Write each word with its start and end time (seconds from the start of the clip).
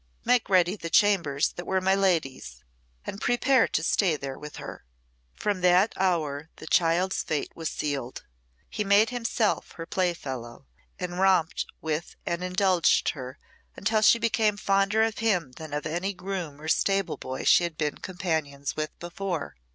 "Make 0.25 0.49
ready 0.49 0.75
the 0.75 0.89
chambers 0.89 1.49
that 1.49 1.67
were 1.67 1.79
my 1.79 1.93
lady's, 1.93 2.63
and 3.05 3.21
prepare 3.21 3.67
to 3.67 3.83
stay 3.83 4.15
there 4.17 4.35
with 4.39 4.55
her." 4.55 4.83
From 5.35 5.61
that 5.61 5.93
hour 5.95 6.49
the 6.55 6.65
child's 6.65 7.21
fate 7.21 7.51
was 7.55 7.69
sealed. 7.69 8.25
He 8.67 8.83
made 8.83 9.11
himself 9.11 9.73
her 9.73 9.85
playfellow, 9.85 10.65
and 10.97 11.19
romped 11.19 11.67
with 11.81 12.15
and 12.25 12.43
indulged 12.43 13.09
her 13.09 13.37
until 13.75 14.01
she 14.01 14.17
became 14.17 14.57
fonder 14.57 15.03
of 15.03 15.19
him 15.19 15.51
than 15.57 15.71
of 15.71 15.85
any 15.85 16.15
groom 16.15 16.59
or 16.59 16.67
stable 16.67 17.17
boy 17.17 17.43
she 17.43 17.63
had 17.63 17.77
been 17.77 17.99
companions 17.99 18.75
with 18.75 18.97
before. 18.97 19.55